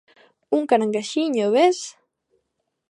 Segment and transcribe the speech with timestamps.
[0.57, 1.79] _Un caranguexiño, ¿ves?